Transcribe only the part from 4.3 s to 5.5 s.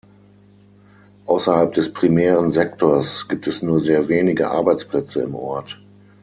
Arbeitsplätze im